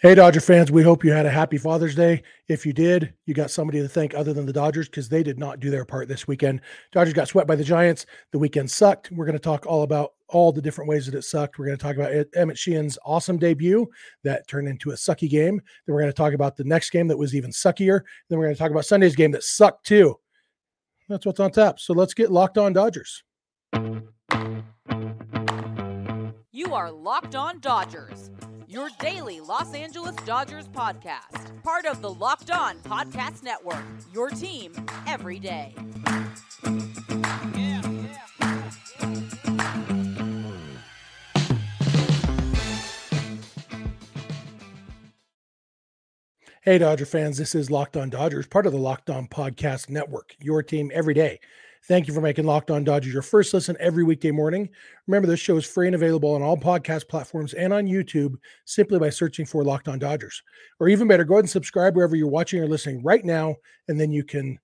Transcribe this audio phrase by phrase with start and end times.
[0.00, 2.22] Hey, Dodger fans, we hope you had a happy Father's Day.
[2.46, 5.40] If you did, you got somebody to thank other than the Dodgers because they did
[5.40, 6.60] not do their part this weekend.
[6.92, 8.06] Dodgers got swept by the Giants.
[8.30, 9.10] The weekend sucked.
[9.10, 11.58] We're going to talk all about all the different ways that it sucked.
[11.58, 13.88] We're going to talk about Emmet Sheehan's awesome debut
[14.22, 15.60] that turned into a sucky game.
[15.84, 18.02] Then we're going to talk about the next game that was even suckier.
[18.28, 20.14] Then we're going to talk about Sunday's game that sucked too.
[21.08, 21.80] That's what's on tap.
[21.80, 23.24] So let's get locked on Dodgers.
[26.52, 28.30] You are Locked On Dodgers
[28.68, 31.62] your daily Los Angeles Dodgers podcast.
[31.62, 33.82] Part of the Locked On Podcast Network,
[34.12, 34.72] your team
[35.06, 35.74] every day.
[46.62, 50.34] Hey, Dodger fans, this is Locked On Dodgers, part of the Locked On Podcast Network,
[50.38, 51.40] your team every day.
[51.86, 54.68] Thank you for making Locked On Dodgers your first listen every weekday morning.
[55.06, 58.34] Remember, this show is free and available on all podcast platforms and on YouTube
[58.66, 60.42] simply by searching for Locked On Dodgers.
[60.80, 63.56] Or even better, go ahead and subscribe wherever you're watching or listening right now,
[63.88, 64.58] and then you can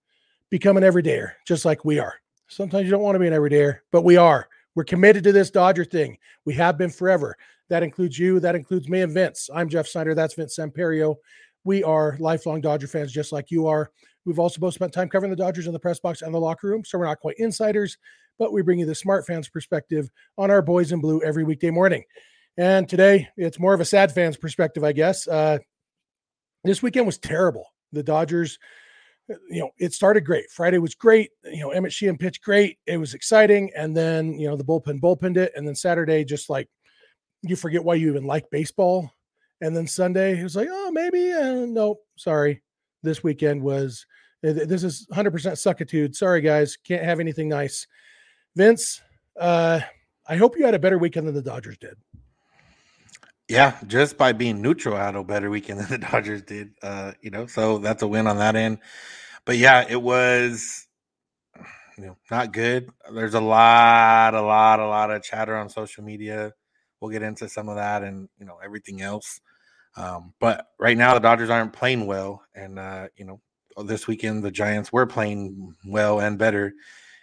[0.50, 2.14] become an everydayer, just like we are.
[2.48, 4.48] Sometimes you don't want to be an everydayer, but we are.
[4.75, 6.19] We're committed to this Dodger thing.
[6.44, 7.36] We have been forever.
[7.70, 8.38] That includes you.
[8.41, 9.48] That includes me and Vince.
[9.55, 10.14] I'm Jeff Snider.
[10.14, 11.16] That's Vince Samperio.
[11.64, 13.91] We are lifelong Dodger fans, just like you are.
[14.25, 16.69] We've also both spent time covering the Dodgers in the press box and the locker
[16.69, 17.98] room, so we're not quite insiders,
[18.39, 21.70] but we bring you the smart fans perspective on our boys in blue every weekday
[21.70, 22.05] morning.
[22.56, 25.28] And today, it's more of a sad fans perspective, I guess.
[25.28, 25.58] Uh,
[26.62, 27.66] this weekend was terrible.
[27.92, 28.58] The Dodgers,
[29.28, 30.50] you know, it started great.
[30.50, 31.31] Friday was great.
[31.44, 32.78] You know, Emmet Sheehan pitched great.
[32.86, 33.70] It was exciting.
[33.77, 35.53] And then, you know, the bullpen bullpenned it.
[35.56, 36.69] And then Saturday, just like
[37.42, 39.11] you forget why you even like baseball.
[39.61, 41.33] And then Sunday, it was like, oh, maybe.
[41.33, 42.62] Uh, no, sorry
[43.05, 44.06] this weekend was
[44.42, 46.14] this is 100% suckitude.
[46.14, 47.86] Sorry, guys, can't have anything nice.
[48.56, 49.00] Vince,
[49.41, 49.80] uh,
[50.27, 51.97] I hope you had a better weekend than the Dodgers did.
[53.48, 56.72] Yeah, just by being neutral, I had a better weekend than the Dodgers did.
[56.82, 58.78] Uh, you know, so that's a win on that end.
[59.44, 60.86] But yeah, it was
[61.98, 62.91] you know not good.
[63.12, 66.53] There's a lot, a lot, a lot of chatter on social media.
[67.00, 69.41] We'll get into some of that and you know everything else.
[69.97, 73.41] Um, but right now the Dodgers aren't playing well, and uh, you know
[73.84, 76.75] this weekend the Giants were playing well and better.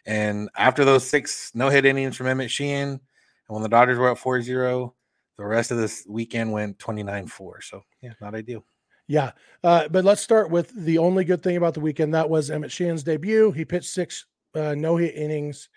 [0.06, 3.00] And after those six no hit innings from Emmet Sheehan, and
[3.48, 4.94] when the Dodgers were at 4-0,
[5.38, 7.64] the rest of this weekend went 29-4.
[7.64, 8.66] So yeah, not ideal.
[9.08, 9.32] Yeah,
[9.64, 12.14] uh, but let's start with the only good thing about the weekend.
[12.14, 13.52] That was Emmet Sheehan's debut.
[13.52, 15.70] He pitched six uh, no hit innings,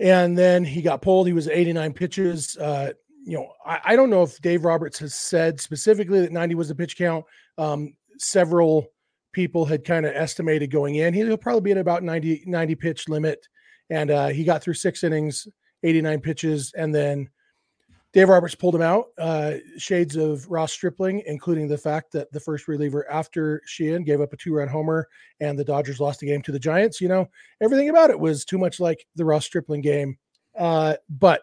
[0.00, 1.28] and then he got pulled.
[1.28, 2.56] He was 89 pitches.
[2.56, 2.92] Uh,
[3.24, 6.68] you know, I, I, don't know if Dave Roberts has said specifically that 90 was
[6.68, 7.24] the pitch count.
[7.58, 8.86] Um, several
[9.32, 11.14] people had kind of estimated going in.
[11.14, 13.46] He'll probably be at about 90, 90 pitch limit.
[13.90, 15.48] And uh, he got through six innings,
[15.82, 17.28] 89 pitches, and then
[18.12, 19.06] Dave Roberts pulled him out.
[19.18, 24.20] Uh, shades of Ross Stripling, including the fact that the first reliever after Sheehan gave
[24.20, 25.08] up a two run homer
[25.40, 27.00] and the Dodgers lost the game to the Giants.
[27.00, 27.28] You know,
[27.60, 30.16] everything about it was too much like the Ross Stripling game.
[30.56, 31.42] Uh, but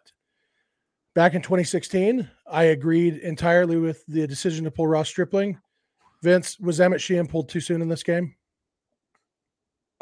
[1.15, 5.57] Back in 2016, I agreed entirely with the decision to pull Ross Stripling.
[6.21, 8.35] Vince, was Emmet Sheehan pulled too soon in this game?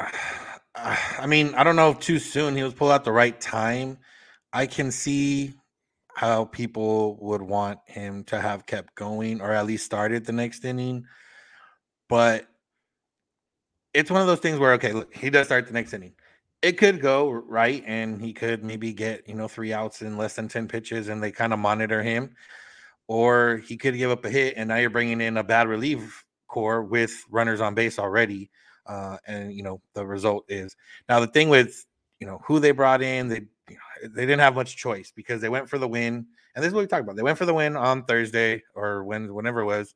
[0.76, 2.56] I mean, I don't know if too soon.
[2.56, 3.98] He was pulled at the right time.
[4.52, 5.54] I can see
[6.16, 10.64] how people would want him to have kept going or at least started the next
[10.64, 11.06] inning.
[12.08, 12.48] But
[13.94, 16.14] it's one of those things where, okay, look, he does start the next inning
[16.64, 20.34] it could go right and he could maybe get you know three outs in less
[20.34, 22.34] than 10 pitches and they kind of monitor him
[23.06, 26.24] or he could give up a hit and now you're bringing in a bad relief
[26.48, 28.50] core with runners on base already
[28.86, 30.76] uh, and you know the result is.
[31.08, 31.84] Now the thing with
[32.20, 33.42] you know who they brought in they
[34.02, 36.80] they didn't have much choice because they went for the win and this is what
[36.80, 39.94] we talked about they went for the win on thursday or when whenever it was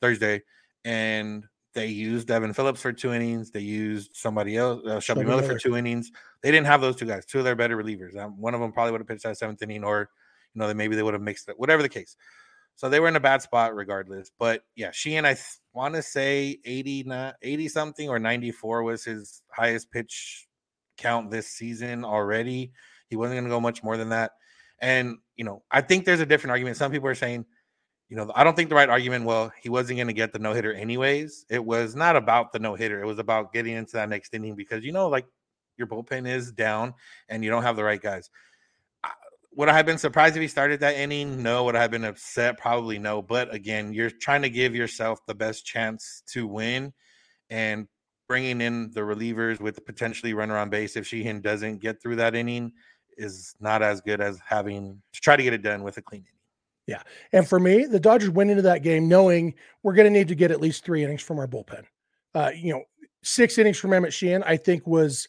[0.00, 0.42] thursday
[0.84, 1.44] and
[1.74, 3.50] they used Evan Phillips for two innings.
[3.50, 6.10] They used somebody else, uh, Shelby, Miller, Miller, for two innings.
[6.42, 7.24] They didn't have those two guys.
[7.26, 8.16] Two of their better relievers.
[8.16, 10.10] Um, one of them probably would have pitched that seventh inning, or
[10.54, 11.58] you know, maybe they would have mixed it.
[11.58, 12.16] Whatever the case.
[12.76, 14.30] So they were in a bad spot regardless.
[14.38, 17.10] But yeah, Sheehan, I th- want to say 80,
[17.42, 20.48] 80 something or 94 was his highest pitch
[20.96, 22.72] count this season already.
[23.08, 24.32] He wasn't going to go much more than that.
[24.80, 26.78] And, you know, I think there's a different argument.
[26.78, 27.44] Some people are saying,
[28.10, 30.40] you know, I don't think the right argument, well, he wasn't going to get the
[30.40, 31.46] no hitter anyways.
[31.48, 33.00] It was not about the no hitter.
[33.00, 35.26] It was about getting into that next inning because, you know, like
[35.78, 36.94] your bullpen is down
[37.28, 38.28] and you don't have the right guys.
[39.54, 41.40] Would I have been surprised if he started that inning?
[41.40, 41.64] No.
[41.64, 42.58] Would I have been upset?
[42.58, 43.22] Probably no.
[43.22, 46.92] But again, you're trying to give yourself the best chance to win
[47.48, 47.86] and
[48.26, 52.34] bringing in the relievers with potentially runner on base if Sheehan doesn't get through that
[52.34, 52.72] inning
[53.16, 56.22] is not as good as having to try to get it done with a clean
[56.22, 56.39] inning.
[56.90, 57.02] Yeah.
[57.32, 59.54] And for me, the Dodgers went into that game knowing
[59.84, 61.84] we're going to need to get at least three innings from our bullpen.
[62.34, 62.82] Uh, you know,
[63.22, 65.28] six innings from Emmet Sheehan, I think was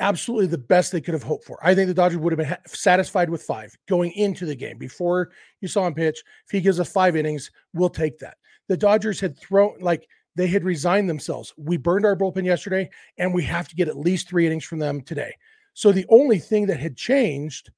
[0.00, 1.58] absolutely the best they could have hoped for.
[1.62, 4.76] I think the Dodgers would have been ha- satisfied with five going into the game
[4.76, 5.30] before
[5.62, 6.22] you saw him pitch.
[6.44, 8.36] If he gives us five innings, we'll take that.
[8.68, 10.06] The Dodgers had thrown like
[10.36, 11.54] they had resigned themselves.
[11.56, 14.78] We burned our bullpen yesterday, and we have to get at least three innings from
[14.78, 15.32] them today.
[15.72, 17.70] So the only thing that had changed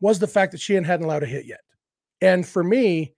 [0.00, 1.62] was the fact that Sheehan hadn't allowed a hit yet.
[2.20, 3.14] And for me,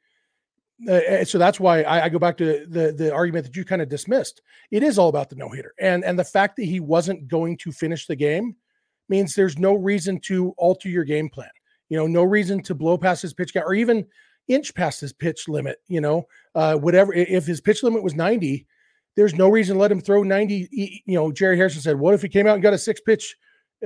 [0.88, 3.82] uh, so that's why I, I, go back to the the argument that you kind
[3.82, 4.42] of dismissed.
[4.70, 7.56] It is all about the no hitter, and and the fact that he wasn't going
[7.58, 8.56] to finish the game
[9.08, 11.50] means there's no reason to alter your game plan.
[11.88, 14.06] You know, no reason to blow past his pitch count or even
[14.48, 15.78] inch past his pitch limit.
[15.86, 17.12] You know, uh, whatever.
[17.12, 18.66] If his pitch limit was 90,
[19.14, 21.02] there's no reason to let him throw 90.
[21.06, 23.36] You know, Jerry Hairston said, "What if he came out and got a six pitch,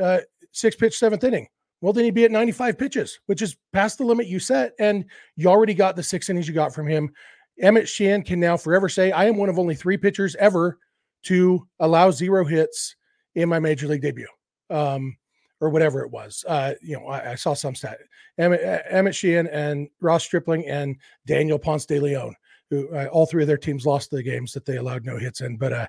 [0.01, 0.21] uh,
[0.53, 1.49] six pitch seventh inning?"
[1.87, 4.73] Well, then he'd be at 95 pitches, which is past the limit you set.
[4.81, 5.05] And
[5.37, 7.13] you already got the six innings you got from him.
[7.61, 10.81] Emmet Sheehan can now forever say, I am one of only three pitchers ever
[11.27, 12.97] to allow zero hits
[13.37, 14.27] in my major league debut.
[14.69, 15.17] Um,
[15.61, 16.45] or whatever it was.
[16.49, 17.99] Uh, you know, I, I, saw some stat.
[18.37, 22.35] Emmet, Emmet Sheehan and Ross Stripling and Daniel Ponce de Leon,
[22.69, 25.41] who uh, all three of their teams lost the games that they allowed no hits
[25.41, 25.57] in.
[25.57, 25.87] But, uh,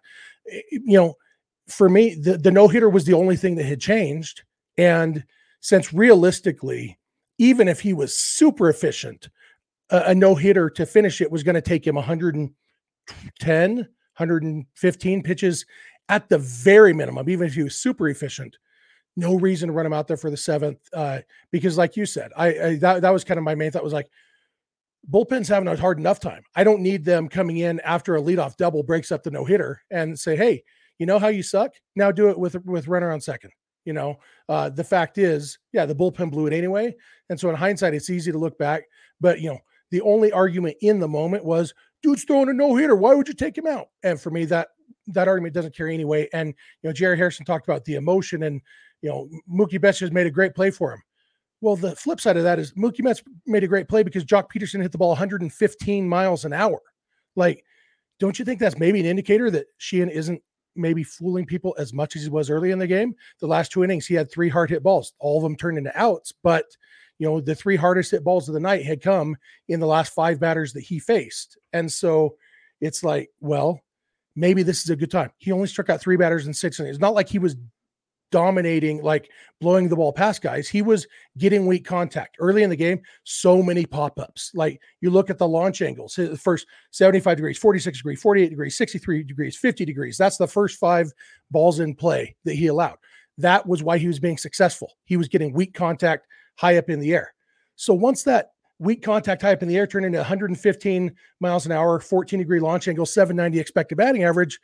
[0.69, 1.15] you know,
[1.67, 4.43] for me, the, the no hitter was the only thing that had changed.
[4.77, 5.25] And
[5.59, 6.97] since realistically,
[7.37, 9.29] even if he was super efficient,
[9.89, 15.65] a, a no hitter to finish it was going to take him 110, 115 pitches
[16.09, 18.57] at the very minimum, even if he was super efficient.
[19.15, 21.19] No reason to run him out there for the seventh, uh,
[21.51, 23.93] because like you said, I, I that, that was kind of my main thought was
[23.93, 24.09] like,
[25.09, 26.43] bullpen's having a hard enough time.
[26.55, 29.81] I don't need them coming in after a leadoff double breaks up the no hitter
[29.89, 30.63] and say, "Hey,
[30.99, 31.71] you know how you suck?
[31.95, 33.51] Now do it with with runner on second.
[33.87, 34.19] You know,
[34.49, 36.93] uh, the fact is, yeah, the bullpen blew it anyway.
[37.29, 38.83] And so in hindsight, it's easy to look back.
[39.21, 39.59] But, you know,
[39.91, 41.73] the only argument in the moment was,
[42.03, 42.97] dude's throwing a no hitter.
[42.97, 43.87] Why would you take him out?
[44.03, 44.67] And for me, that
[45.07, 46.27] that argument doesn't carry any weight.
[46.33, 48.59] And, you know, Jerry Hairston talked about the emotion and,
[49.01, 51.01] you know, Mookie Betts has made a great play for him.
[51.61, 54.47] Well, the flip side of that is Mookie Betts made a great play because Joc
[54.53, 56.81] Pederson hit the ball 115 miles an hour.
[57.37, 57.63] Like,
[58.19, 60.41] don't you think that's maybe an indicator that Sheehan isn't
[60.77, 63.15] maybe fooling people as much as he was early in the game.
[63.39, 65.13] The last two innings, he had three hard hit balls.
[65.19, 66.65] All of them turned into outs, but
[67.19, 69.35] you know the three hardest hit balls of the night had come
[69.67, 72.35] in the last five batters that he faced, and so
[72.79, 73.81] it's like, well,
[74.35, 75.31] maybe this is a good time.
[75.39, 76.97] He only struck out three batters in six innings.
[76.97, 77.55] It's not like he was
[78.31, 79.29] dominating, like
[79.59, 80.67] blowing the ball past guys.
[80.67, 81.07] He was
[81.37, 83.01] getting weak contact early in the game.
[83.23, 84.51] So many pop ups.
[84.53, 88.77] Like you look at the launch angles, the first 75 degrees, 46 degrees, 48 degrees,
[88.77, 90.17] 63 degrees, 50 degrees.
[90.17, 91.11] That's the first five
[91.51, 92.97] balls in play that he allowed.
[93.37, 94.93] That was why he was being successful.
[95.05, 96.27] He was getting weak contact
[96.57, 97.33] high up in the air.
[97.75, 101.71] So once that weak contact high up in the air turned into 115 miles an
[101.71, 104.59] hour, 14 degree launch angle, 790 expected batting average,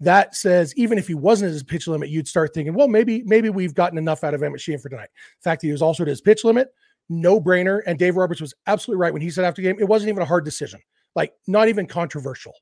[0.00, 3.22] that says even if he wasn't at his pitch limit, you'd start thinking, well, maybe
[3.24, 5.08] maybe we've gotten enough out of Emmet Sheehan for tonight.
[5.40, 6.68] The fact that he was also at his pitch limit,
[7.08, 7.80] no brainer.
[7.86, 10.22] And Dave Roberts was absolutely right when he said after the game, it wasn't even
[10.22, 10.80] a hard decision,
[11.14, 12.52] like not even controversial.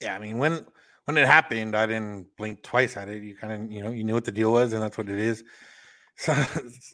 [0.00, 0.64] Yeah, I mean when
[1.04, 3.22] when it happened, I didn't blink twice at it.
[3.22, 5.18] You kind of you know you knew what the deal was, and that's what it
[5.18, 5.44] is.
[6.20, 6.34] So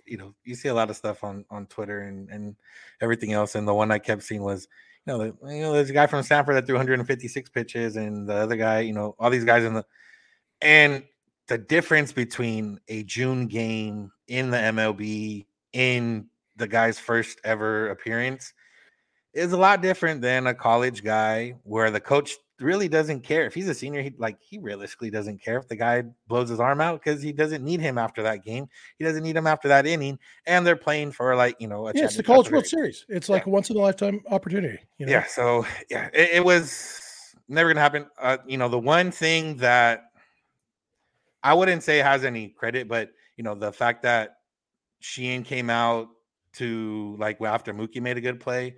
[0.07, 2.57] you know you see a lot of stuff on on Twitter and and
[3.01, 4.69] everything else, and the one I kept seeing was
[5.07, 8.35] know, the, you know, there's a guy from Stanford that threw 156 pitches, and the
[8.35, 9.85] other guy, you know, all these guys in the,
[10.61, 11.05] and
[11.49, 18.55] the difference between a June game in the MLB in the guy's first ever appearance
[19.35, 23.55] is a lot different than a college guy where the coach really doesn't care if
[23.55, 24.03] he's a senior.
[24.03, 27.33] He like he realistically doesn't care if the guy blows his arm out because he
[27.33, 28.69] doesn't need him after that game.
[28.99, 31.91] He doesn't need him after that inning, and they're playing for like you know.
[31.95, 33.05] yeah, it's the College World Series.
[33.09, 33.51] It's like yeah.
[33.51, 34.79] a once in a lifetime opportunity.
[34.99, 35.13] You know?
[35.13, 35.25] Yeah.
[35.25, 38.07] So yeah, it, it was never gonna happen.
[38.21, 40.05] Uh, you know, the one thing that
[41.43, 44.39] I wouldn't say has any credit, but you know, the fact that
[45.01, 46.09] Sheehan came out
[46.55, 48.77] to like after Mookie made a good play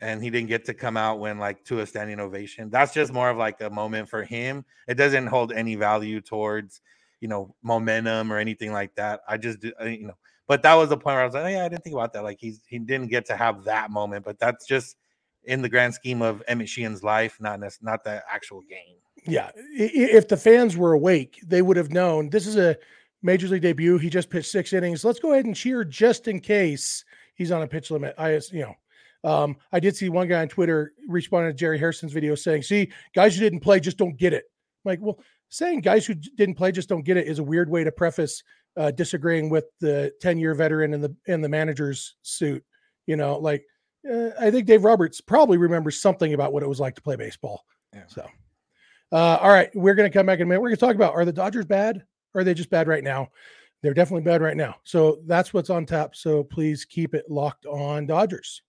[0.00, 2.70] and he didn't get to come out when like to a standing ovation.
[2.70, 4.64] That's just more of like a moment for him.
[4.86, 6.80] It doesn't hold any value towards
[7.20, 9.20] you know momentum or anything like that.
[9.28, 10.14] I just uh, you know,
[10.46, 12.12] but that was the point where I was like, oh, yeah, I didn't think about
[12.12, 12.24] that.
[12.24, 14.96] Like he's he didn't get to have that moment, but that's just
[15.44, 18.96] in the grand scheme of Emmet Sheehan's life, not not the actual game.
[19.26, 22.76] Yeah, if the fans were awake, they would have known this is a
[23.22, 23.98] major league debut.
[23.98, 25.04] He just pitched six innings.
[25.04, 28.14] Let's go ahead and cheer just in case he's on a pitch limit.
[28.16, 28.74] I, you know,
[29.24, 32.90] um, I did see one guy on Twitter responding to Jerry Hairston's video saying, "See,
[33.14, 34.44] guys who didn't play just don't get it."
[34.84, 37.70] I'm like, well, saying guys who didn't play just don't get it is a weird
[37.70, 38.42] way to preface
[38.76, 42.64] uh, disagreeing with the 10 year veteran in the in the manager's suit.
[43.06, 43.64] You know, like
[44.10, 47.16] uh, I think Dave Roberts probably remembers something about what it was like to play
[47.16, 47.64] baseball.
[47.92, 48.04] Yeah.
[48.06, 48.26] So,
[49.12, 50.60] uh, all right, we're going to come back in a minute.
[50.60, 53.02] We're going to talk about are the Dodgers bad or are they just bad right
[53.02, 53.28] now?
[53.82, 54.76] They're definitely bad right now.
[54.84, 56.16] So that's what's on tap.
[56.16, 58.62] So please keep it locked on Dodgers.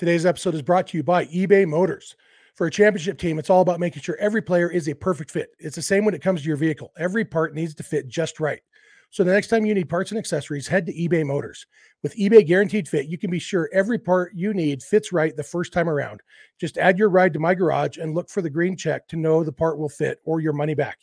[0.00, 2.16] Today's episode is brought to you by eBay Motors.
[2.54, 5.50] For a championship team, it's all about making sure every player is a perfect fit.
[5.58, 6.90] It's the same when it comes to your vehicle.
[6.96, 8.62] Every part needs to fit just right.
[9.10, 11.66] So the next time you need parts and accessories, head to eBay Motors.
[12.02, 15.42] With eBay Guaranteed Fit, you can be sure every part you need fits right the
[15.42, 16.22] first time around.
[16.58, 19.44] Just add your ride to my garage and look for the green check to know
[19.44, 21.00] the part will fit or your money back.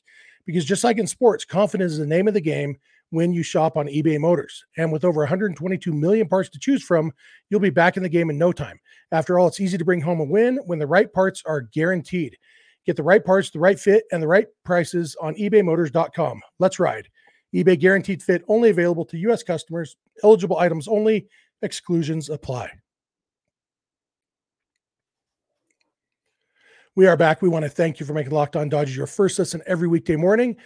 [0.48, 2.78] Because just like in sports, confidence is the name of the game
[3.12, 4.66] when you shop on eBay Motors.
[4.78, 7.12] And with over 122 million parts to choose from,
[7.50, 8.80] you'll be back in the game in no time.
[9.12, 12.38] After all, it's easy to bring home a win when the right parts are guaranteed.
[12.86, 16.42] Get the right parts, the right fit, and the right prices on ebaymotors.com.
[16.60, 17.08] Let's ride
[17.56, 19.44] eBay guaranteed fit only available to U.S.
[19.44, 19.96] customers.
[20.24, 21.28] Eligible items only.
[21.62, 22.70] Exclusions apply.
[26.96, 27.42] We are back.
[27.42, 30.16] We want to thank you for making Locked On Dodgers your first listen every weekday
[30.16, 30.58] morning.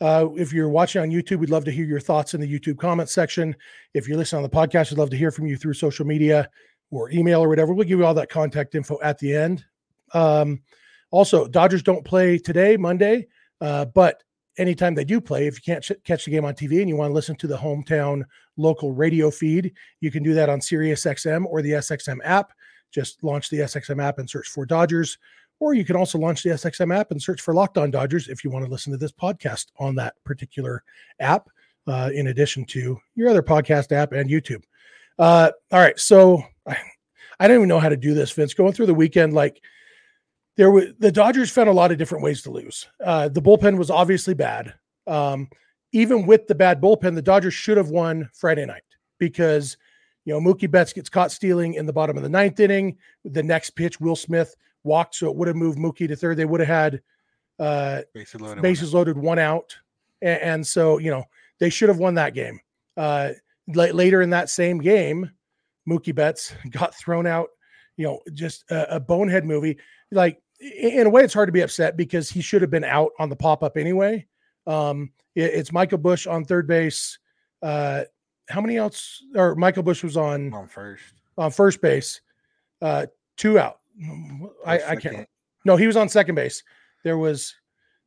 [0.00, 2.78] Uh, if you're watching on YouTube, we'd love to hear your thoughts in the YouTube
[2.78, 3.54] comment section.
[3.94, 6.48] If you're listening on the podcast, we'd love to hear from you through social media
[6.90, 7.72] or email or whatever.
[7.72, 9.64] We'll give you all that contact info at the end.
[10.14, 10.60] Um,
[11.10, 13.26] also, Dodgers don't play today, Monday,
[13.60, 14.22] uh, but
[14.58, 16.96] anytime they do play, if you can't ch- catch the game on TV and you
[16.96, 18.22] want to listen to the hometown
[18.56, 22.52] local radio feed, you can do that on SiriusXM or the SXM app.
[22.90, 25.18] Just launch the SXM app and search for Dodgers.
[25.60, 28.44] Or you can also launch the SXM app and search for Locked On Dodgers if
[28.44, 30.84] you want to listen to this podcast on that particular
[31.18, 31.48] app,
[31.86, 34.62] uh, in addition to your other podcast app and YouTube.
[35.18, 35.98] Uh, all right.
[35.98, 36.76] So I,
[37.40, 38.54] I don't even know how to do this, Vince.
[38.54, 39.60] Going through the weekend, like,
[40.56, 42.88] there was the Dodgers found a lot of different ways to lose.
[43.02, 44.74] Uh, the bullpen was obviously bad.
[45.06, 45.48] Um,
[45.92, 48.82] even with the bad bullpen, the Dodgers should have won Friday night
[49.18, 49.76] because
[50.24, 52.98] you know Mookie Betts gets caught stealing in the bottom of the ninth inning.
[53.24, 56.36] The next pitch, Will Smith walked, so it would have moved Mookie to third.
[56.36, 57.02] They would have had
[57.58, 58.62] uh, Bases loaded.
[58.62, 59.76] bases loaded, one out,
[60.22, 61.24] and, and so you know
[61.58, 62.60] they should have won that game.
[62.96, 63.30] Uh,
[63.74, 65.30] la- later in that same game,
[65.88, 67.48] Mookie Betts got thrown out.
[67.96, 69.76] You know, just a, a bonehead movie.
[70.12, 73.10] Like in a way, it's hard to be upset because he should have been out
[73.18, 74.26] on the pop up anyway.
[74.66, 77.18] Um, it- it's Michael Busch on third base.
[77.60, 78.04] Uh,
[78.48, 79.22] how many outs?
[79.34, 81.02] Or Michael Busch was on on first.
[81.36, 82.20] on first base.
[82.80, 83.06] Uh,
[83.36, 83.80] two out.
[84.66, 85.26] I, I can't.
[85.64, 86.62] No, he was on second base.
[87.04, 87.54] There was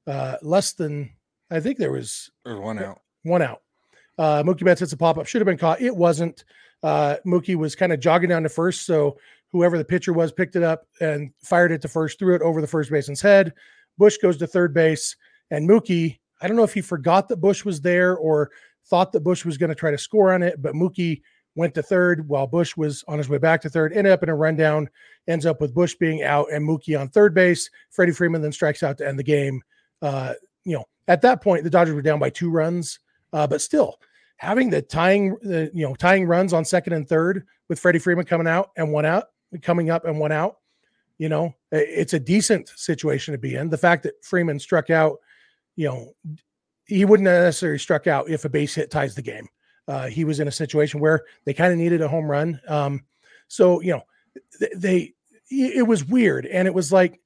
[0.08, 1.12] uh, less than.
[1.50, 3.02] I think there was There's one out.
[3.24, 3.62] one out.
[4.18, 5.28] Uh, Mookie Betts hits a pop up.
[5.28, 5.82] Should have been caught.
[5.82, 6.44] It wasn't.
[6.84, 9.18] Uh, Mookie was kind of jogging down to first, so
[9.52, 12.62] whoever the pitcher was picked it up and fired it to first, threw it over
[12.62, 13.54] the first baseman's head.
[13.98, 15.16] Busch goes to third base,
[15.50, 16.20] and Mookie.
[16.44, 18.50] I don't know if he forgot that Busch was there or
[18.88, 21.22] thought that Busch was going to try to score on it, but Mookie
[21.56, 23.94] went to third while Busch was on his way back to third.
[23.94, 24.90] Ended up in a rundown.
[25.28, 27.70] Ends up with Busch being out and Mookie on third base.
[27.90, 29.62] Freddie Freeman then strikes out to end the game.
[30.02, 33.00] Uh, you know, at that point, the Dodgers were down by two runs,
[33.34, 34.00] uh, but still
[34.38, 38.26] having the tying, the you know, tying runs on second and third with Freddie Freeman
[38.26, 39.26] coming out and one out,
[39.62, 40.58] coming up and one out.
[41.18, 43.70] You know, it's a decent situation to be in.
[43.70, 45.20] The fact that Freeman struck out,
[45.76, 46.14] you know,
[46.86, 49.48] he wouldn't have necessarily struck out if a base hit ties the game.
[49.88, 52.60] Uh, he was in a situation where they kind of needed a home run.
[52.68, 53.04] Um,
[53.48, 54.04] so you know,
[54.76, 55.14] they
[55.50, 57.20] it was weird, and it was like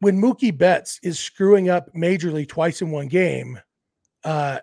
[0.00, 3.58] when Mookie Betts is screwing up majorly twice in one game,
[4.24, 4.60] uh,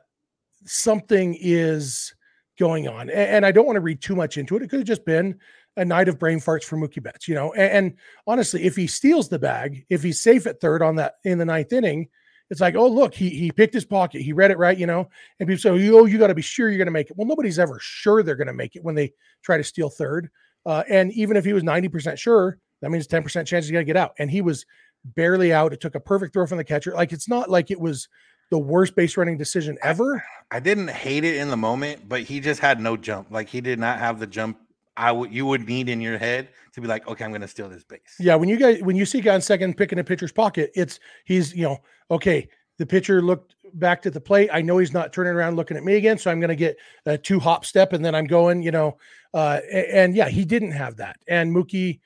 [0.65, 2.13] something is
[2.57, 3.10] going on.
[3.10, 4.63] A- And, I don't want to read too much into it.
[4.63, 5.39] It could have just been
[5.75, 7.53] a night of brain farts for Mookie Betts, you know.
[7.53, 7.93] And, and
[8.25, 11.46] honestly, if he steals the bag, if he's safe at third on that in the
[11.46, 12.10] ninth inning,
[12.49, 15.09] it's like, oh look, he he picked his pocket, he read it right, you know.
[15.39, 17.17] And people say, oh, you got to be sure you're going to make it.
[17.17, 19.13] Well, nobody's ever sure they're going to make it when they
[19.43, 20.29] try to steal third.
[20.65, 23.89] Uh, and even if he was 90% sure, that means 10% chance he's going to
[23.89, 24.11] get out.
[24.19, 24.65] And he was
[25.05, 25.73] barely out.
[25.73, 26.93] It took a perfect throw from the catcher.
[26.93, 28.09] Like it's not like it was
[28.51, 30.23] the worst base running decision ever.
[30.51, 33.31] I didn't hate it in the moment, but he just had no jump.
[33.31, 34.57] Like he did not have the jump
[34.97, 37.69] I would you would need in your head to be like, okay, I'm gonna steal
[37.69, 38.15] this base.
[38.19, 40.99] Yeah, when you guys when you see guy in second picking a pitcher's pocket, it's
[41.23, 41.77] he's you know
[42.11, 42.49] okay.
[42.79, 44.51] The pitcher looked back to the plate.
[44.53, 46.77] I know he's not turning around looking at me again, so I'm going to get
[47.07, 48.61] a two hop step and then I'm going.
[48.61, 48.97] You know,
[49.33, 51.17] uh, and, yeah, he didn't have that.
[51.27, 51.99] And Mookie,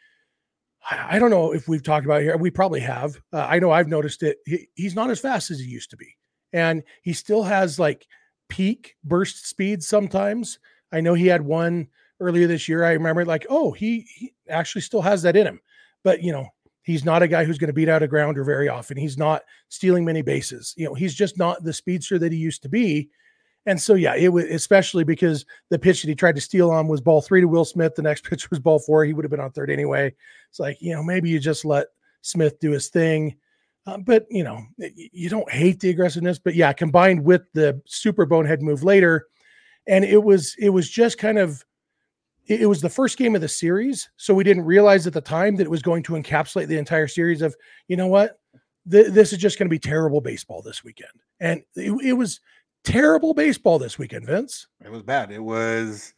[0.89, 2.37] I don't know if we've talked about it here.
[2.37, 3.19] We probably have.
[3.33, 4.37] Uh, I know I've noticed it.
[4.45, 6.15] He, he's not as fast as he used to be,
[6.53, 8.07] and he still has like
[8.47, 10.57] peak burst speed sometimes.
[10.93, 11.87] I know he had one
[12.21, 12.85] earlier this year.
[12.85, 15.59] I remember like, oh, he, he actually still has that in him.
[16.03, 16.47] But you know,
[16.83, 18.97] he's not a guy who's going to beat out a grounder very often.
[18.97, 20.73] He's not stealing many bases.
[20.77, 23.09] You know, he's just not the speedster that he used to be.
[23.67, 26.87] And so, yeah, it was especially because the pitch that he tried to steal on
[26.87, 27.95] was ball three to Will Smith.
[27.95, 29.05] The next pitch was ball four.
[29.05, 30.13] He would have been on third anyway.
[30.49, 31.87] It's like, you know, maybe you just let
[32.21, 33.35] Smith do his thing.
[33.87, 36.39] Uh, but, you know, you don't hate the aggressiveness.
[36.39, 39.27] But yeah, combined with the super bonehead move later.
[39.87, 41.63] And it was, it was just kind of,
[42.51, 44.09] it, it was the first game of the series.
[44.17, 47.07] So we didn't realize at the time that it was going to encapsulate the entire
[47.07, 47.55] series of,
[47.87, 48.39] you know what?
[48.89, 51.11] Th- this is just going to be terrible baseball this weekend.
[51.39, 52.39] And it, it was,
[52.83, 54.67] terrible baseball this weekend, Vince.
[54.83, 55.31] It was bad.
[55.31, 56.13] It was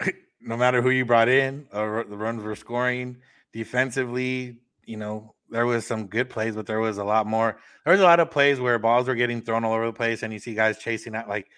[0.40, 3.18] no matter who you brought in, uh, the runs were scoring
[3.52, 4.58] defensively.
[4.84, 7.58] You know, there was some good plays, but there was a lot more.
[7.84, 10.22] There was a lot of plays where balls were getting thrown all over the place,
[10.22, 11.28] and you see guys chasing that.
[11.28, 11.48] Like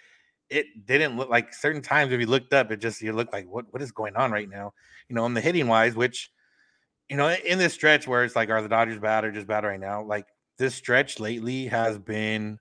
[0.50, 3.46] it didn't look like certain times if you looked up, it just you look like
[3.48, 4.72] what what is going on right now?
[5.08, 6.30] You know, in the hitting wise, which
[7.08, 9.64] you know, in this stretch where it's like, are the Dodgers bad or just bad
[9.64, 10.02] right now?
[10.02, 10.26] Like
[10.58, 12.58] this stretch lately has been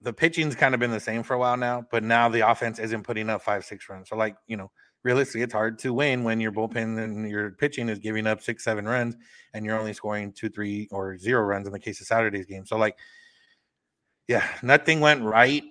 [0.00, 2.78] the pitching's kind of been the same for a while now, but now the offense
[2.78, 4.08] isn't putting up five, six runs.
[4.08, 4.70] So, like, you know,
[5.02, 8.64] realistically, it's hard to win when your bullpen and your pitching is giving up six,
[8.64, 9.16] seven runs
[9.52, 12.66] and you're only scoring two, three, or zero runs in the case of Saturday's game.
[12.66, 12.96] So, like,
[14.28, 15.64] yeah, nothing went right,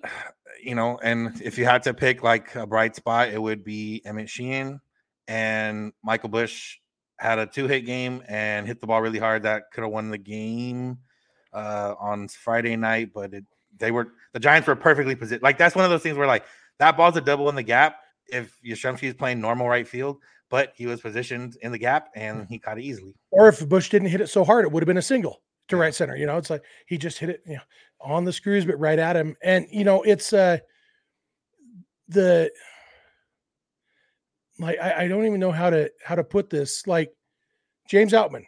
[0.62, 1.00] you know.
[1.02, 4.82] And if you had to pick like a bright spot, it would be Emmet Sheehan
[5.28, 6.78] and Michael Busch
[7.18, 10.10] had a two hit game and hit the ball really hard that could have won
[10.10, 10.98] the game
[11.54, 13.46] uh, on Friday night, but it
[13.78, 15.44] they were the Giants were perfectly positioned.
[15.44, 16.46] Like that's one of those things where like
[16.80, 20.18] that ball's a double in the gap if Yastrzemski is playing normal right field,
[20.50, 23.16] but he was positioned in the gap and he caught it easily.
[23.32, 25.42] Or if Busch didn't hit it so hard, it would have been a single
[25.74, 26.15] to right center.
[26.15, 27.62] You know, it's like he just hit it, you know,
[28.01, 29.36] on the screws, but right at him.
[29.44, 30.58] And you know, it's uh
[32.08, 32.51] the
[34.60, 36.86] like I, I don't even know how to how to put this.
[36.88, 37.12] Like
[37.88, 38.46] James Outman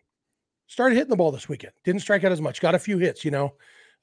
[0.67, 3.25] started hitting the ball this weekend, didn't strike out as much, got a few hits,
[3.25, 3.53] you know.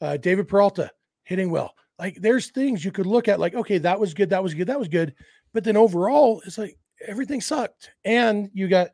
[0.00, 0.90] Uh, David Peralta
[1.24, 1.74] hitting well.
[1.98, 4.66] Like there's things you could look at, like, okay, that was good, that was good,
[4.66, 5.14] that was good.
[5.52, 6.76] But then overall, it's like
[7.06, 7.90] everything sucked.
[8.04, 8.88] And you got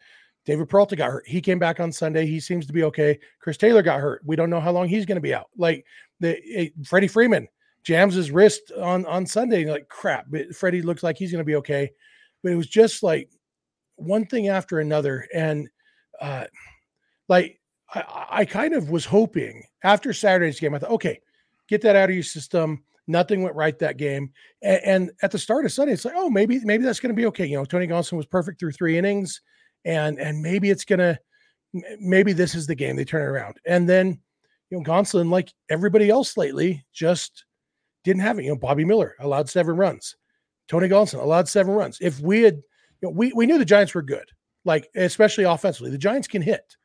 [0.49, 1.29] David Peralta got hurt.
[1.29, 2.25] He came back on Sunday.
[2.25, 3.19] He seems to be okay.
[3.39, 4.23] Chris Taylor got hurt.
[4.25, 5.51] We don't know how long he's going to be out.
[5.59, 5.85] Like
[6.21, 7.49] the eh, Freddie Freeman
[7.83, 9.67] jams his wrist on on Sunday.
[9.71, 11.91] Like crap, but Freddie looks like he's going to be okay.
[12.43, 13.31] But it was just like
[13.97, 15.69] one thing after another, and
[16.19, 16.47] uh,
[17.29, 17.61] like
[17.95, 20.75] I, I kind of was hoping after Saturday's game.
[20.75, 21.21] I thought, okay,
[21.69, 22.83] get that out of your system.
[23.07, 24.33] Nothing went right that game.
[24.63, 27.21] And, and at the start of Sunday, it's like, oh, maybe maybe that's going to
[27.21, 27.45] be okay.
[27.45, 29.43] You know, Tony Gonsolin was perfect through three innings,
[29.85, 31.19] and and maybe it's gonna
[32.01, 33.59] maybe this is the game they turn it around.
[33.67, 34.21] And then
[34.71, 37.45] you know, Gonsolin, like everybody else lately, just
[38.05, 38.45] didn't have it.
[38.45, 40.17] You know, Bobby Miller allowed seven runs.
[40.69, 41.99] Tony Gonsolin allowed seven runs.
[42.01, 44.29] If we had, you know, we we knew the Giants were good,
[44.65, 45.91] like especially offensively.
[45.91, 46.77] The Giants can hit.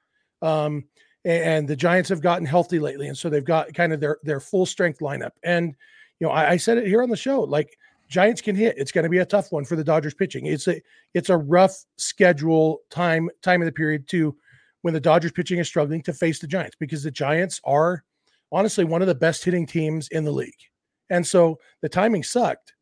[0.42, 0.86] Um,
[1.26, 4.40] and the Giants have gotten healthy lately, and so they've got kind of their their
[4.40, 5.32] full strength lineup.
[5.44, 5.76] And
[6.20, 7.78] you know, I, I said it here on the show, like
[8.14, 8.78] Giants can hit.
[8.78, 10.46] It's going to be a tough one for the Dodgers pitching.
[10.46, 10.80] It's a
[11.16, 14.38] it's a rough schedule time time of the period too,
[14.84, 18.04] when the Dodgers pitching is struggling to face the Giants because the Giants are
[18.52, 20.54] honestly one of the best hitting teams in the league,
[21.10, 22.76] and so the timing sucked.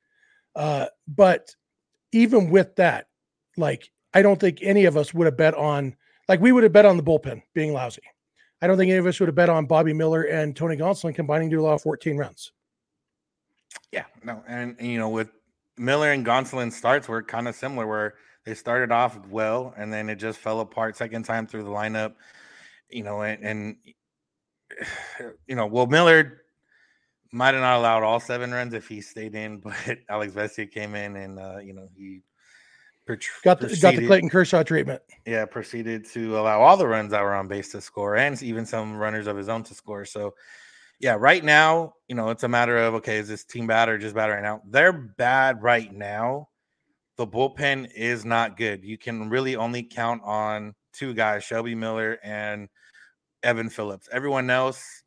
[0.53, 1.55] Uh, but
[2.11, 3.07] even with that,
[3.55, 5.95] like I don't think any of us would have bet on
[6.27, 8.03] like we would have bet on the bullpen being lousy.
[8.61, 11.15] I don't think any of us would have bet on Bobby Miller and Tony Gonsolin
[11.15, 12.51] combining to allow 14 runs.
[13.91, 15.29] Yeah, no, and, and you know, with
[15.77, 20.10] Miller and Gonsolin starts were kind of similar, where they started off well and then
[20.10, 22.13] it just fell apart second time through the lineup.
[22.89, 23.75] You know, and, and
[25.47, 26.41] you know, well, Miller
[27.31, 29.75] might have not allowed all seven runs if he stayed in, but
[30.10, 32.21] Alex Vesia came in and uh, you know he
[33.43, 35.01] got the, got the Clayton Kershaw treatment.
[35.25, 38.65] Yeah, proceeded to allow all the runs that were on base to score, and even
[38.65, 40.05] some runners of his own to score.
[40.05, 40.34] So,
[41.01, 43.97] yeah, right now, you know, it's a matter of okay, is this team bad or
[43.97, 44.61] just bad right now?
[44.67, 46.49] They're bad right now.
[47.17, 48.83] The bullpen is not good.
[48.83, 52.69] You can really only count on two guys, Shelby Miller and
[53.43, 54.09] Evan Phillips.
[54.11, 55.03] Everyone else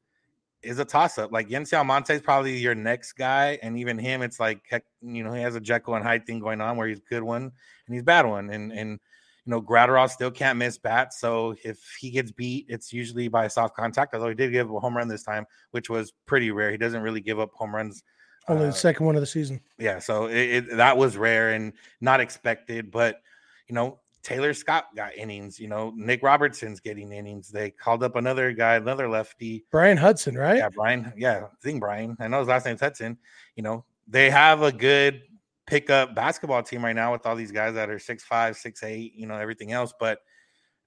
[0.63, 1.31] is a toss up.
[1.31, 5.23] Like Yency Almonte is probably your next guy, and even him, it's like heck, you
[5.23, 7.53] know, he has a Jekyll and Hyde thing going on where he's good one
[7.87, 8.99] and he's bad one, and and
[9.45, 11.19] you know Graterol still can't miss bats.
[11.21, 14.15] So if he gets beat, it's usually by soft contact.
[14.15, 16.71] Although he did give a home run this time, which was pretty rare.
[16.71, 18.03] He doesn't really give up home runs.
[18.49, 19.61] Only uh, the second one of the season.
[19.79, 23.21] Yeah, so it, it, that was rare and not expected, but
[23.69, 25.61] you know Tayler Scott got innings.
[25.61, 27.51] You know, Nick Robertson's getting innings.
[27.51, 30.57] They called up another guy, another lefty, Bryan Hudson, right?
[30.57, 31.13] Yeah, Bryan.
[31.17, 32.17] Yeah, I think Bryan.
[32.19, 33.19] I know his last name's Hudson.
[33.57, 35.23] You know, they have a good
[35.67, 39.15] pickup basketball team right now with all these guys that are six five, six eight.
[39.15, 39.93] You know, everything else.
[39.99, 40.19] But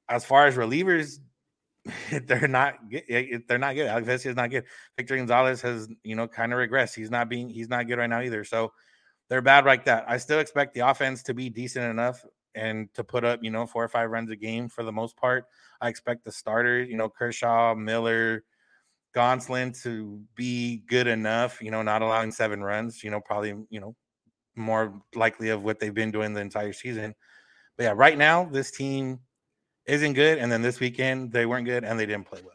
[0.09, 1.19] as far as relievers,
[2.25, 3.03] they're not good.
[3.09, 3.87] Eh, eh, they're not good.
[3.87, 4.65] Alex Vesia is not good.
[4.97, 6.95] Victor Gonzalez has you know kind of regressed.
[6.95, 8.43] He's not being he's not good right now either.
[8.43, 8.73] So
[9.29, 10.05] they're bad like that.
[10.07, 12.23] I still expect the offense to be decent enough
[12.55, 15.15] and to put up you know four or five runs a game for the most
[15.17, 15.45] part.
[15.81, 18.43] I expect the starters, you know Kershaw, Miller,
[19.15, 21.61] Gonsolin to be good enough.
[21.61, 23.03] You know, not allowing seven runs.
[23.03, 23.95] You know, probably you know
[24.57, 27.15] more likely of what they've been doing the entire season.
[27.77, 29.19] But yeah, right now this team
[29.85, 32.53] isn't good, and then this weekend they weren't good and they didn't play well.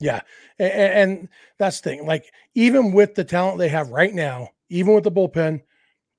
[0.00, 0.20] Yeah,
[0.58, 1.28] and, and
[1.58, 2.06] that's the thing.
[2.06, 5.62] Like even with the talent they have right now, even with the bullpen,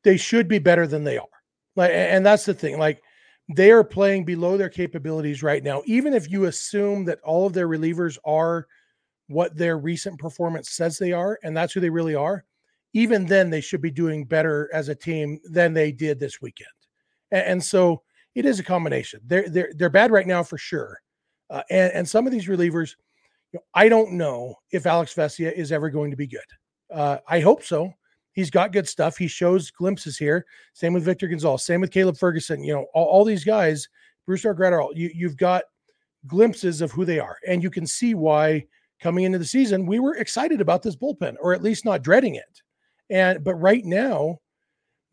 [0.04, 1.28] they should be better than they are.
[1.76, 2.78] Like, and that's the thing.
[2.78, 3.02] Like
[3.54, 5.82] they are playing below their capabilities right now.
[5.86, 8.68] Even if you assume that all of their relievers are
[9.28, 12.46] what their recent performance says they are, and that's who they really are,
[12.94, 16.70] even then they should be doing better as a team than they did this weekend.
[17.32, 18.04] And, and so
[18.36, 19.22] it is a combination.
[19.26, 21.02] They're they're they're bad right now for sure,
[21.50, 22.96] uh, and and some of these relievers,
[23.52, 26.42] you know, I don't know if Alex Vesia is ever going to be good.
[26.92, 27.94] Uh, I hope so.
[28.34, 29.16] He's got good stuff.
[29.16, 30.46] He shows glimpses here.
[30.74, 31.64] Same with Victor Gonzalez.
[31.64, 32.64] Same with Caleb Ferguson.
[32.64, 33.88] You know, all, all these guys,
[34.28, 35.64] Brusdar Graterol, you, you've got
[36.26, 37.38] glimpses of who they are.
[37.48, 38.66] And you can see why
[39.00, 42.36] coming into the season, we were excited about this bullpen, or at least not dreading
[42.36, 42.62] it.
[43.10, 44.40] And but right now,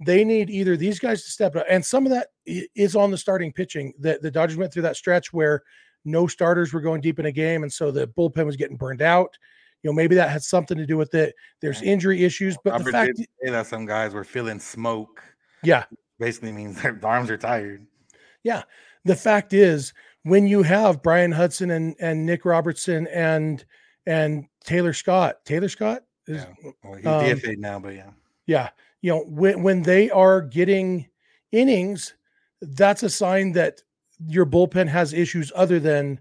[0.04, 3.18] they need either these guys to step up, and some of that is on the
[3.18, 3.92] starting pitching.
[3.98, 5.62] That the Dodgers went through that stretch where
[6.04, 9.02] no starters were going deep in a game, and so the bullpen was getting burned
[9.02, 9.36] out.
[9.82, 11.34] You know, maybe that had something to do with it.
[11.60, 15.22] There's injury issues, but Robert the fact did say that some guys were feeling smoke.
[15.62, 15.84] Yeah,
[16.18, 17.86] basically means their arms are tired.
[18.42, 18.62] Yeah,
[19.04, 23.64] the fact is when you have Bryan Hudson and and Nick Robertson and
[24.06, 26.70] and Tayler Scott, Tayler Scott is yeah.
[26.82, 28.10] well, he's um, DFA now, but yeah,
[28.46, 28.68] yeah,
[29.02, 31.08] you know when when they are getting
[31.52, 32.14] innings,
[32.62, 33.82] that's a sign that
[34.26, 36.20] your bullpen has issues other than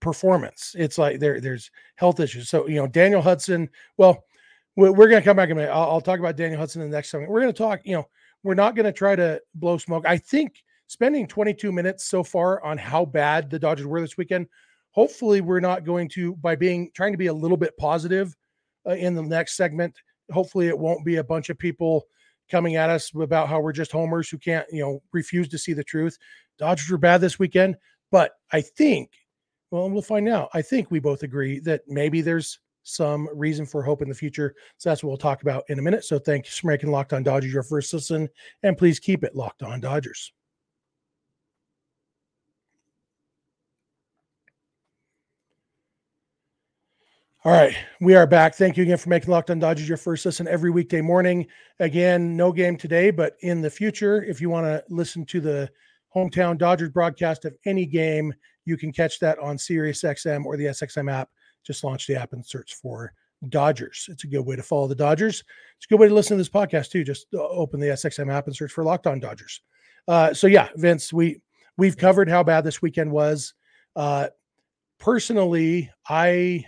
[0.00, 0.74] performance.
[0.78, 2.48] It's like there there's health issues.
[2.48, 3.68] So you know Daniel Hudson.
[3.96, 4.24] Well,
[4.76, 5.70] we're, going to come back in a minute.
[5.70, 7.30] I'll, I'll, talk about Daniel Hudson in the next segment.
[7.30, 7.80] We're going to talk.
[7.84, 8.08] You know,
[8.42, 10.04] we're not going to try to blow smoke.
[10.06, 14.46] I think spending 22 minutes so far on how bad the Dodgers were this weekend.
[14.90, 18.36] Hopefully, we're not going to by being trying to be a little bit positive
[18.86, 19.96] uh, in the next segment.
[20.30, 22.06] Hopefully, it won't be a bunch of people
[22.50, 25.72] coming at us about how we're just homers who can't, you know, refuse to see
[25.72, 26.18] the truth.
[26.58, 27.76] Dodgers were bad this weekend,
[28.10, 29.10] but I think
[29.72, 30.50] well, we'll find out.
[30.52, 34.54] I think we both agree that maybe there's some reason for hope in the future.
[34.76, 36.04] So that's what we'll talk about in a minute.
[36.04, 38.28] So thank you for making Locked On Dodgers your first listen,
[38.62, 40.32] and please keep it Locked On Dodgers.
[47.44, 48.54] All right, we are back.
[48.54, 51.48] Thank you again for making Locked On Dodgers your first listen every weekday morning.
[51.80, 55.68] Again, no game today, but in the future, if you want to listen to the
[56.14, 58.32] hometown Dodgers broadcast of any game,
[58.64, 61.30] you can catch that on Sirius XM or the SXM app.
[61.66, 63.12] Just launch the app and search for
[63.48, 64.06] Dodgers.
[64.08, 65.42] It's a good way to follow the Dodgers.
[65.76, 67.02] It's a good way to listen to this podcast too.
[67.02, 69.62] Just uh, open the SXM app and search for Locked On Dodgers.
[70.06, 71.40] Uh, so yeah, Vince, we
[71.76, 73.54] we've covered how bad this weekend was.
[73.96, 74.28] Uh,
[75.00, 76.66] personally, I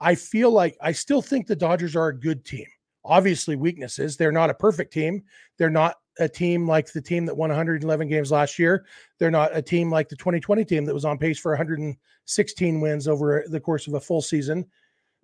[0.00, 2.66] I feel like I still think the Dodgers are a good team.
[3.04, 4.16] Obviously, weaknesses.
[4.16, 5.22] They're not a perfect team.
[5.56, 8.86] They're not a team like the team that won 111 games last year.
[9.18, 13.08] They're not a team like the 2020 team that was on pace for 116 wins
[13.08, 14.66] over the course of a full season.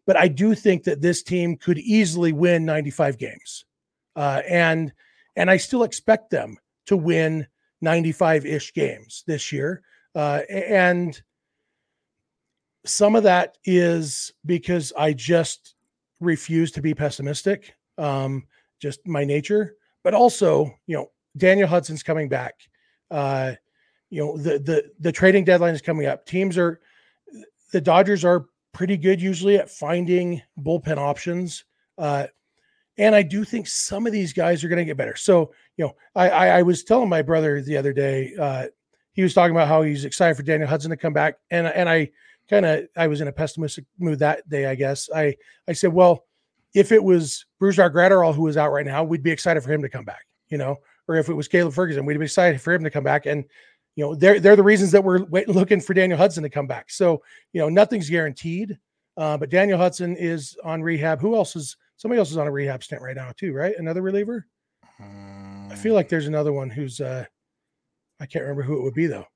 [0.07, 3.65] But I do think that this team could easily win 95 games,
[4.17, 4.93] uh, and
[5.37, 7.47] and I still expect them to win
[7.81, 9.83] 95 ish games this year.
[10.15, 11.21] Uh, and
[12.85, 15.75] some of that is because I just
[16.21, 18.47] refuse to be pessimistic, um,
[18.81, 22.55] just my nature but also, you know, Daniel Hudson's coming back.
[23.11, 23.55] Uh,
[24.11, 26.25] you know, the the the trading deadline is coming up.
[26.27, 26.81] Teams are
[27.73, 31.65] the Dodgers are pretty good usually at finding bullpen options.
[31.99, 32.27] Uh,
[32.99, 35.17] and I do think some of these guys are going to get better.
[35.17, 38.67] So, you know, I, I, I was telling my brother the other day, uh,
[39.13, 41.89] he was talking about how he's excited for Daniel Hudson to come back, and and
[41.89, 42.11] I
[42.49, 44.67] kind of I was in a pessimistic mood that day.
[44.67, 45.37] I guess I
[45.69, 46.25] I said, well,
[46.75, 49.83] if it was Brusdar Graterol who was out right now, we'd be excited for him
[49.83, 50.77] to come back, you know,
[51.09, 53.27] or if it was Caleb Ferguson, we'd be excited for him to come back.
[53.27, 53.45] And,
[53.97, 56.67] you know, they're, they're the reasons that we're waiting, looking for Daniel Hudson to come
[56.67, 56.91] back.
[56.91, 58.79] So, you know, nothing's guaranteed.
[59.17, 61.21] Uh, but Daniel Hudson is on rehab.
[61.21, 63.75] Who else is somebody else is on a rehab stint right now, too, right?
[63.79, 64.47] Another reliever?
[64.99, 67.25] Um, I feel like there's another one who's uh
[68.21, 69.27] I can't remember who it would be though.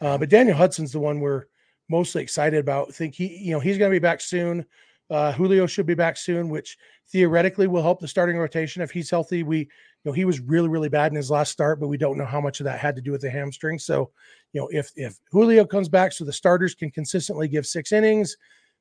[0.00, 1.44] Uh, but Daniel Hudson's the one we're
[1.88, 2.94] mostly excited about.
[2.94, 4.64] Think he, you know, he's gonna be back soon.
[5.10, 6.78] Uh, Julio should be back soon, which
[7.10, 9.42] theoretically will help the starting rotation if he's healthy.
[9.42, 9.68] We
[10.04, 12.24] you know, he was really, really bad in his last start, but we don't know
[12.24, 13.78] how much of that had to do with the hamstring.
[13.78, 14.10] So,
[14.52, 18.36] you know, if if Julio comes back, so the starters can consistently give six innings,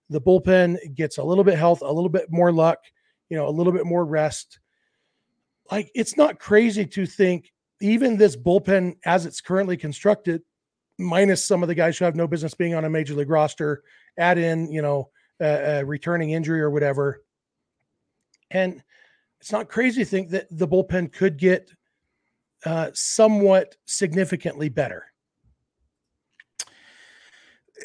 [0.10, 2.80] the bullpen gets a little bit health, a little bit more luck,
[3.30, 4.60] you know, a little bit more rest.
[5.72, 10.42] Like it's not crazy to think even this bullpen as it's currently constructed,
[11.00, 13.84] minus some of the guys who have no business being on a major league roster,
[14.18, 17.24] add in, you know, a, a returning injury or whatever.
[18.50, 18.84] And
[19.40, 21.72] it's not crazy to think that the bullpen could get
[22.66, 25.06] uh, somewhat significantly better.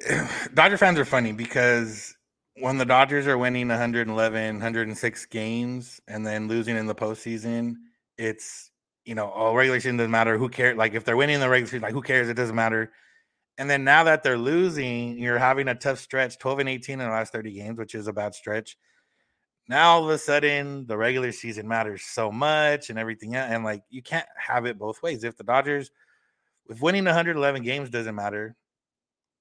[0.54, 2.16] Dodger fans are funny because
[2.58, 7.76] when the Dodgers are winning 111, 106 games and then losing in the postseason,
[8.18, 8.70] it's
[9.06, 10.36] you know, oh, regular season doesn't matter.
[10.36, 10.76] Who cares?
[10.76, 12.28] Like if they're winning the regular season, like who cares?
[12.28, 12.92] It doesn't matter.
[13.56, 16.98] And then now that they're losing, you're having a tough stretch, 12 and 18 in
[16.98, 18.76] the last 30 games, which is a bad stretch
[19.68, 23.34] now all of a sudden the regular season matters so much and everything.
[23.34, 25.24] And like you can't have it both ways.
[25.24, 25.90] If the Dodgers,
[26.68, 28.56] if winning 111 games doesn't matter,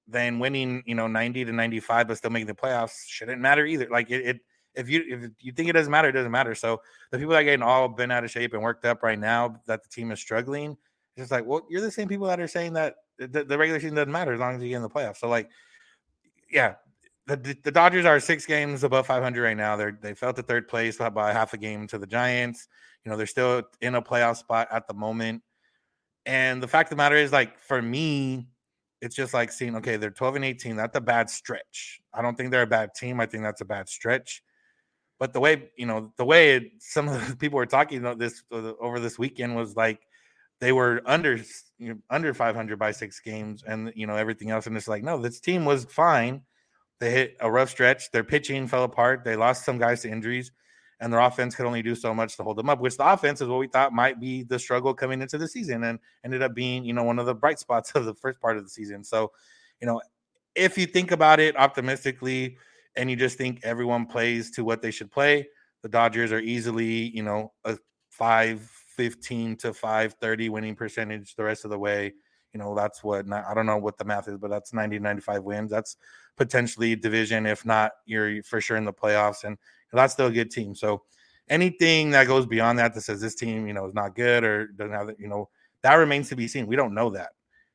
[0.08, 3.88] then winning, you know, 90 to 95 but still making the playoffs shouldn't matter either.
[3.90, 4.40] Like it, it
[4.76, 6.54] if you if you think it doesn't matter, it doesn't matter.
[6.54, 9.18] So the people that are getting all bent out of shape and worked up right
[9.18, 10.72] now that the team is struggling,
[11.16, 13.80] it's just like, well, you're the same people that are saying that the, the regular
[13.80, 15.18] season doesn't matter as long as you get in the playoffs.
[15.18, 15.48] So like,
[16.50, 16.74] yeah,
[17.26, 19.76] the, the Dodgers are six games above 500 right now.
[19.76, 22.68] They're they fell to third place by half a game to the Giants.
[23.04, 25.42] You know, they're still in a playoff spot at the moment.
[26.24, 28.48] And the fact of the matter is, like for me,
[29.00, 30.76] it's just like seeing okay, they're 12 and 18.
[30.76, 32.00] That's a bad stretch.
[32.14, 33.20] I don't think they're a bad team.
[33.20, 34.42] I think that's a bad stretch.
[35.18, 38.42] But the way you know, the way some of the people were talking about this
[38.52, 40.00] uh, over this weekend was like
[40.60, 41.38] they were under
[41.78, 44.66] you know, under 500 by six games, and you know everything else.
[44.66, 46.42] And it's like, no, this team was fine
[46.98, 48.10] they hit a rough stretch.
[48.10, 49.22] Their pitching fell apart.
[49.24, 50.50] They lost some guys to injuries,
[51.00, 52.80] and their offense could only do so much to hold them up.
[52.80, 55.84] Which the offense is what we thought might be the struggle coming into the season,
[55.84, 58.56] and ended up being you know one of the bright spots of the first part
[58.56, 59.04] of the season.
[59.04, 59.32] So,
[59.80, 60.00] you know,
[60.54, 62.56] if you think about it optimistically,
[62.96, 65.48] and you just think everyone plays to what they should play,
[65.82, 67.78] the Dodgers are easily you know a
[68.10, 72.12] five fifteen to five thirty winning percentage the rest of the way.
[72.52, 75.42] You know that's what i don't know what the math is but that's 90 95
[75.42, 75.70] wins.
[75.70, 75.96] That's
[76.36, 79.58] potentially division if not you're for sure in the playoffs and
[79.92, 80.74] that's still a good team.
[80.74, 81.02] So
[81.48, 84.68] anything that goes beyond that that says this team you know is not good or
[84.68, 85.50] doesn't have you know
[85.82, 86.66] that remains to be seen.
[86.66, 87.30] We don't know that.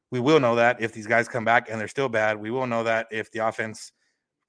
[0.10, 2.38] We will know that if these guys come back and they're still bad.
[2.40, 3.94] We will know that if the offense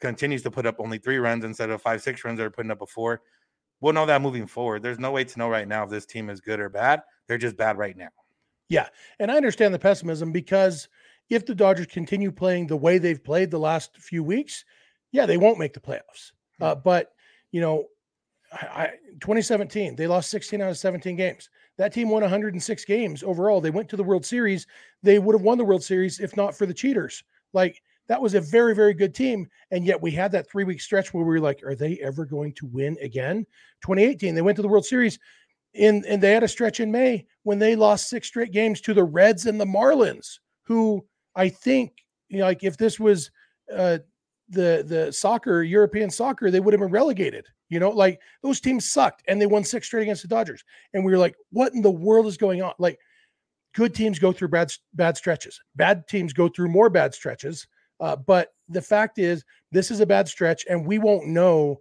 [0.03, 2.79] continues to put up only three runs instead of five six runs they're putting up
[2.79, 3.23] before
[3.81, 6.29] we'll know that moving forward there's no way to know right now if this team
[6.29, 8.09] is good or bad they're just bad right now
[8.73, 8.89] yeah.
[9.19, 10.89] And I understand the pessimism because
[11.29, 14.65] if the Dodgers continue playing the way they've played the last few weeks,
[15.11, 16.33] yeah, they won't make the playoffs.
[16.59, 17.13] Uh, but,
[17.51, 17.85] you know,
[18.51, 21.51] I, 2017, they lost 16 out of 17 games.
[21.77, 23.61] That team won 106 games overall.
[23.61, 24.67] They went to the World Series.
[25.03, 27.25] They would have won the World Series if not for the cheaters.
[27.53, 29.49] Like, that was a very, very good team.
[29.71, 32.25] And yet we had that three week stretch where we were like, are they ever
[32.25, 33.47] going to win again?
[33.83, 35.19] 2018, they went to the World Series
[35.75, 38.95] in and they had a stretch in May when they lost six straight games to
[38.95, 41.93] the Reds and the Marlins, who I think
[42.29, 43.31] you know, like if this was
[43.75, 43.99] uh,
[44.49, 47.47] the the soccer European soccer, they would have been relegated.
[47.69, 51.05] You know, like those teams sucked and they won six straight against the Dodgers, and
[51.05, 52.73] we were like, what in the world is going on?
[52.79, 52.99] Like,
[53.75, 57.67] good teams go through bad bad stretches, bad teams go through more bad stretches.
[58.03, 61.79] Uh, but the fact is, this is a bad stretch, and we won't know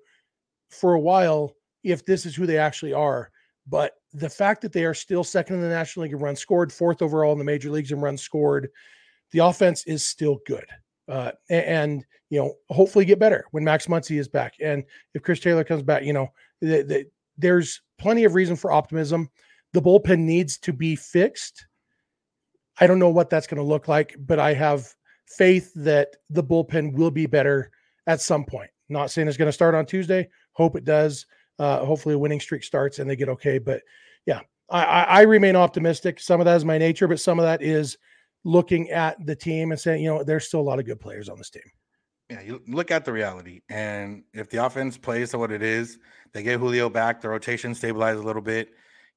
[0.70, 1.54] for a while
[1.84, 3.32] if this is who they actually are.
[3.68, 6.72] But the fact that they are still second in the National League in runs scored,
[6.72, 8.70] fourth overall in the major leagues in runs scored,
[9.32, 10.66] the offense is still good.
[11.08, 14.54] Uh, and, you know, hopefully get better when Max Muncy is back.
[14.62, 16.28] And if Chris Taylor comes back, you know,
[16.62, 17.06] the, the,
[17.38, 19.30] there's plenty of reason for optimism.
[19.74, 21.66] The bullpen needs to be fixed.
[22.80, 24.94] I don't know what that's going to look like, but I have
[25.28, 27.72] faith that the bullpen will be better
[28.08, 28.70] at some point.
[28.90, 30.30] Not saying it's going to start on Tuesday.
[30.54, 31.26] Hope it does.
[31.60, 33.60] Uh, hopefully, a winning streak starts and they get okay.
[33.60, 33.82] But
[34.26, 36.20] yeah, I, I, remain optimistic.
[36.20, 37.98] Some of that is my nature, but some of that is
[38.44, 41.30] looking at the team and saying, you know, there's still a lot of good players
[41.30, 41.64] on this team.
[42.30, 46.00] Yeah, you look at the reality, and if the offense plays to what it is,
[46.32, 48.70] they get Julio back, the rotation stabilize a little bit.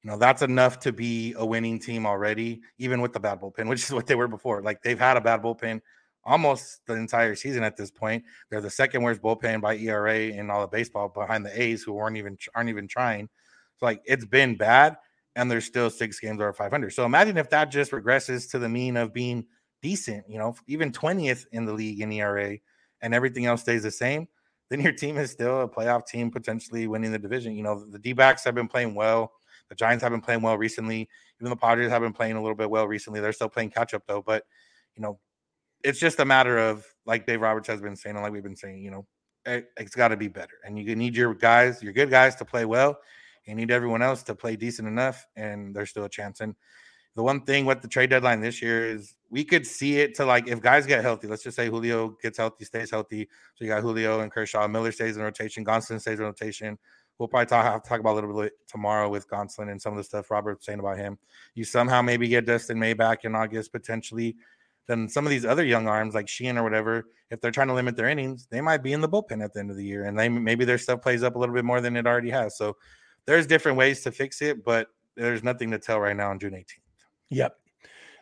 [0.05, 3.67] You know, that's enough to be a winning team already, even with the bad bullpen,
[3.69, 4.61] which is what they were before.
[4.61, 5.81] Like they've had a bad bullpen
[6.23, 8.23] almost the entire season at this point.
[8.51, 11.93] They're the second worst bullpen by ERA in all of baseball behind the A's, who
[11.93, 13.29] weren't even aren't even trying.
[13.77, 14.95] So like it's been bad,
[15.35, 16.93] and there's still six games over 500.
[16.93, 19.47] So imagine if that just regresses to the mean of being
[19.81, 22.59] decent, you know, even 20th in the league in ERA,
[23.01, 24.27] and everything else stays the same.
[24.69, 27.55] Then your team is still a playoff team, potentially winning the division.
[27.55, 29.31] You know, the D backs have been playing well.
[29.75, 31.09] The Giants have been playing well recently.
[31.41, 33.19] Even the Padres have been playing a little bit well recently.
[33.19, 34.21] They're still playing catch up though.
[34.21, 34.43] But
[34.95, 35.19] you know,
[35.83, 38.55] it's just a matter of like Dave Roberts has been saying, and like we've been
[38.55, 39.05] saying, you know,
[39.45, 40.55] it, has got to be better.
[40.63, 42.97] And you need your guys, your good guys, to play well.
[43.45, 46.39] You need everyone else to play decent enough, and there's still a chance.
[46.39, 46.55] And
[47.15, 50.25] the one thing with the trade deadline this year is we could see it to
[50.25, 51.27] like if guys get healthy.
[51.27, 53.27] Let's just say Julio gets healthy, stays healthy.
[53.55, 54.67] So you got Julio and Kershaw.
[54.67, 55.63] Miller stays in rotation.
[55.63, 56.77] Gonsolin stays in rotation.
[57.17, 60.03] We'll probably talk talk about a little bit tomorrow with Gonsolin and some of the
[60.03, 61.17] stuff Robert's saying about him.
[61.53, 64.35] You somehow maybe get Dustin May back in August potentially.
[64.87, 67.73] Then some of these other young arms like Sheehan or whatever, if they're trying to
[67.73, 70.05] limit their innings, they might be in the bullpen at the end of the year,
[70.05, 72.57] and they maybe their stuff plays up a little bit more than it already has.
[72.57, 72.75] So
[73.25, 76.53] there's different ways to fix it, but there's nothing to tell right now on June
[76.53, 76.65] 18th.
[77.29, 77.55] Yep.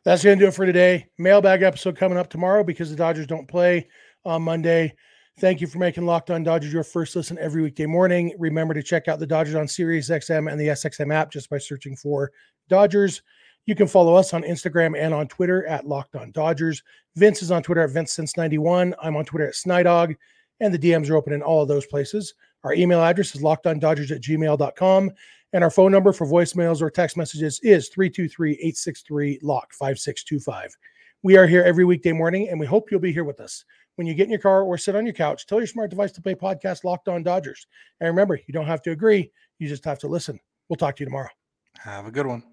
[0.06, 1.08] That's going to do it for today.
[1.18, 3.88] Mailbag episode coming up tomorrow because the Dodgers don't play
[4.26, 4.96] on Monday.
[5.40, 8.36] Thank you for making Locked On Dodgers your first listen every weekday morning.
[8.38, 11.58] Remember to check out the Dodgers on Sirius XM and the SXM app just by
[11.58, 12.32] searching for
[12.70, 13.24] Dodgers.
[13.66, 16.84] You can follow us on Instagram and on Twitter at Locked On Dodgers.
[17.16, 18.94] Vince is on Twitter at Vince since 91.
[19.02, 20.16] I'm on Twitter at Snydog,
[20.60, 22.36] and the DMs are open in all of those places.
[22.64, 25.12] Our email address is lockedondodgers at gmail.com.
[25.54, 30.76] And our phone number for voicemails or text messages is 323 863 LOCK 5625.
[31.22, 33.64] We are here every weekday morning, and we hope you'll be here with us.
[33.96, 36.12] When you get in your car or sit on your couch, tell your smart device
[36.14, 37.68] to play podcast Locked On Dodgers.
[38.00, 40.40] And remember, you don't have to agree, you just have to listen.
[40.68, 41.30] We'll talk to you tomorrow.
[41.80, 42.44] Have a good one.